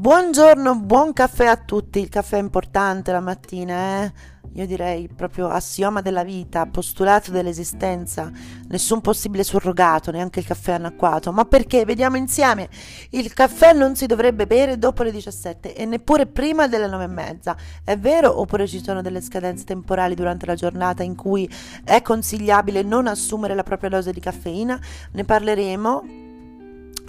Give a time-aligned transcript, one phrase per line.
[0.00, 1.98] Buongiorno, buon caffè a tutti.
[2.00, 4.12] Il caffè è importante la mattina, eh?
[4.54, 8.32] Io direi proprio assioma della vita, postulato dell'esistenza,
[8.68, 11.32] nessun possibile surrogato, neanche il caffè anacquato.
[11.32, 11.84] Ma perché?
[11.84, 12.70] Vediamo insieme.
[13.10, 17.06] Il caffè non si dovrebbe bere dopo le 17 e neppure prima delle 9 e
[17.06, 17.54] mezza.
[17.84, 21.46] È vero oppure ci sono delle scadenze temporali durante la giornata in cui
[21.84, 24.80] è consigliabile non assumere la propria dose di caffeina?
[25.12, 26.19] Ne parleremo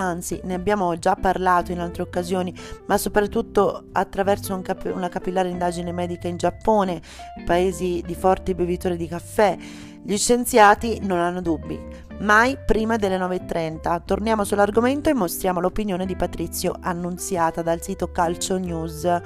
[0.01, 2.53] anzi ne abbiamo già parlato in altre occasioni,
[2.87, 7.01] ma soprattutto attraverso un cap- una capillare indagine medica in Giappone,
[7.45, 9.57] paesi di forti bevitori di caffè.
[10.03, 11.79] Gli scienziati non hanno dubbi,
[12.19, 14.01] mai prima delle 9.30.
[14.03, 19.21] Torniamo sull'argomento e mostriamo l'opinione di Patrizio annunziata dal sito Calcio News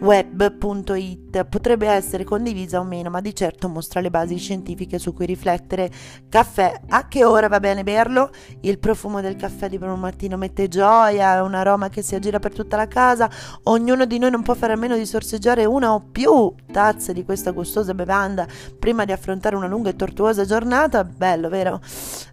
[0.00, 5.26] web.it potrebbe essere condivisa o meno, ma di certo mostra le basi scientifiche su cui
[5.26, 5.90] riflettere.
[6.28, 8.30] Caffè, a che ora va bene berlo?
[8.60, 12.38] Il profumo del caffè di primo mattino mette gioia, è un aroma che si aggira
[12.38, 13.30] per tutta la casa.
[13.64, 17.24] Ognuno di noi non può fare a meno di sorseggiare una o più tazze di
[17.24, 18.46] questa gustosa bevanda
[18.78, 21.04] prima di affrontare una lunga e tortuosa giornata.
[21.04, 21.80] Bello, vero?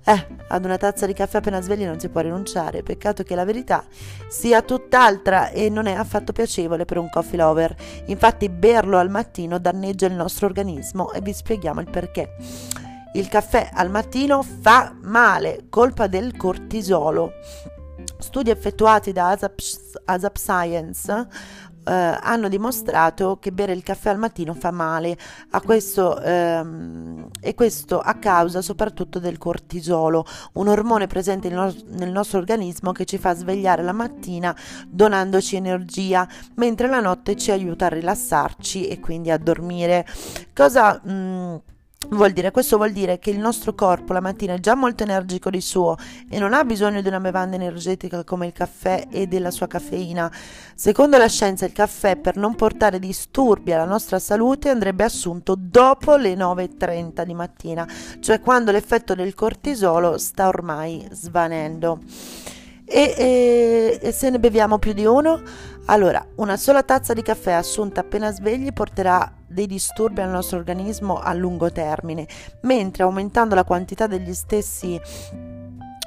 [0.03, 2.83] Eh, ad una tazza di caffè appena svegli non si può rinunciare.
[2.83, 3.83] Peccato che la verità
[4.27, 7.75] sia tutt'altra e non è affatto piacevole per un coffee lover lover.
[8.05, 12.35] Infatti berlo al mattino danneggia il nostro organismo e vi spieghiamo il perché.
[13.13, 17.33] Il caffè al mattino fa male, colpa del cortisolo.
[18.17, 19.59] Studi effettuati da ASAP,
[20.05, 21.27] ASAP Science
[21.83, 25.17] eh, hanno dimostrato che bere il caffè al mattino fa male
[25.51, 32.11] a questo, ehm, e questo a causa soprattutto del cortisolo, un ormone presente nel, nel
[32.11, 34.55] nostro organismo che ci fa svegliare la mattina
[34.87, 40.05] donandoci energia, mentre la notte ci aiuta a rilassarci e quindi a dormire.
[40.53, 41.55] Cosa mh, mm,
[42.09, 45.49] Vuol dire, questo vuol dire che il nostro corpo la mattina è già molto energico
[45.49, 45.95] di suo
[46.29, 50.29] e non ha bisogno di una bevanda energetica come il caffè e della sua caffeina.
[50.75, 56.17] Secondo la scienza il caffè per non portare disturbi alla nostra salute andrebbe assunto dopo
[56.17, 57.87] le 9.30 di mattina,
[58.19, 61.99] cioè quando l'effetto del cortisolo sta ormai svanendo.
[62.83, 65.41] E, e, e se ne beviamo più di uno?
[65.85, 71.19] Allora, una sola tazza di caffè assunta appena svegli porterà dei disturbi al nostro organismo
[71.19, 72.27] a lungo termine,
[72.61, 74.99] mentre aumentando la quantità degli stessi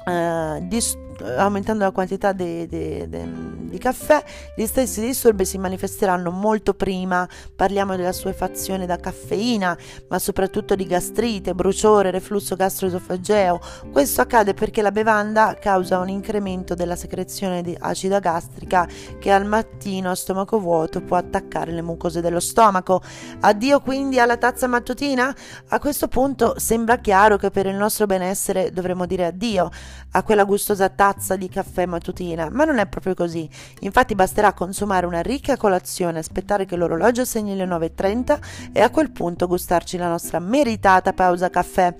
[0.07, 4.23] eh, disturbi aumentando la quantità di, di, di, di, caffè,
[4.55, 7.27] gli stessi disturbi si manifesteranno molto prima.
[7.55, 9.77] Parliamo della suefazione da caffeina,
[10.09, 13.59] ma soprattutto di gastrite, bruciore, reflusso gastroesofageo.
[13.91, 18.87] Questo accade perché la bevanda causa un incremento della secrezione di acida gastrica
[19.19, 23.01] che al mattino a stomaco vuoto può attaccare le mucose dello stomaco.
[23.41, 25.33] Addio quindi alla tazza mattutina?
[25.69, 29.69] A questo punto sembra chiaro che per il nostro benessere dovremmo dire addio
[30.11, 33.47] a quella gustosa tazza tazza di caffè mattutina, ma non è proprio così.
[33.81, 38.39] Infatti basterà consumare una ricca colazione, aspettare che l'orologio segni le 9.30
[38.73, 41.93] e a quel punto gustarci la nostra meritata pausa caffè.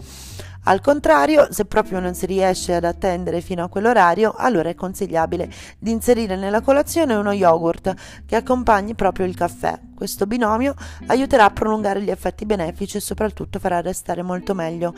[0.67, 5.51] Al contrario, se proprio non si riesce ad attendere fino a quell'orario, allora è consigliabile
[5.77, 7.94] di inserire nella colazione uno yogurt
[8.25, 9.79] che accompagni proprio il caffè.
[9.94, 10.73] Questo binomio
[11.05, 14.95] aiuterà a prolungare gli effetti benefici e soprattutto farà restare molto meglio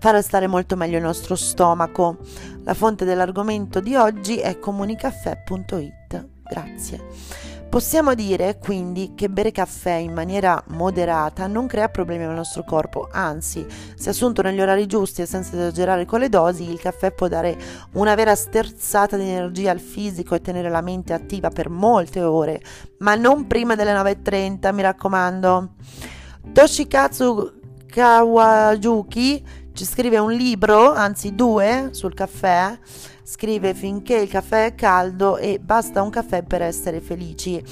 [0.00, 2.16] farà stare molto meglio il nostro stomaco.
[2.64, 6.28] La fonte dell'argomento di oggi è comunicaffè.it.
[6.42, 7.58] Grazie.
[7.68, 13.06] Possiamo dire quindi che bere caffè in maniera moderata non crea problemi al nostro corpo,
[13.12, 17.28] anzi, se assunto negli orari giusti e senza esagerare con le dosi, il caffè può
[17.28, 17.56] dare
[17.92, 22.60] una vera sterzata di energia al fisico e tenere la mente attiva per molte ore,
[22.98, 25.74] ma non prima delle 9.30, mi raccomando.
[26.52, 29.44] Toshikatsu Kawajuki
[29.80, 32.78] ci scrive un libro, anzi due, sul caffè.
[33.22, 37.64] Scrive finché il caffè è caldo e basta un caffè per essere felici.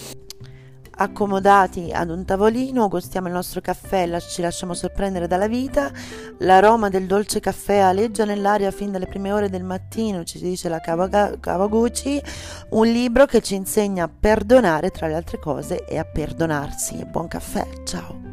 [1.00, 5.90] Accomodati ad un tavolino, gustiamo il nostro caffè e ci lasciamo sorprendere dalla vita.
[6.38, 10.80] L'aroma del dolce caffè aleggia nell'aria fin dalle prime ore del mattino, ci dice la
[10.80, 12.22] Kawaguchi,
[12.70, 17.04] un libro che ci insegna a perdonare tra le altre cose e a perdonarsi.
[17.04, 18.28] Buon caffè, ciao!